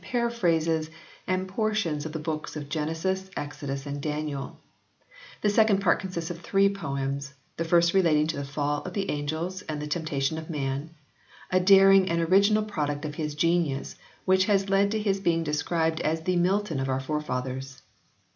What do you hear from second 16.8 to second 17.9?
our forefathers."